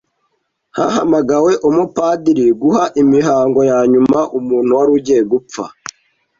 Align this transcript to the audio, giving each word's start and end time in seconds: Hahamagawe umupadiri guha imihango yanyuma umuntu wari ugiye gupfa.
Hahamagawe 0.77 1.51
umupadiri 1.67 2.45
guha 2.61 2.83
imihango 3.01 3.59
yanyuma 3.71 4.19
umuntu 4.37 4.71
wari 4.77 4.91
ugiye 4.97 5.21
gupfa. 5.31 5.63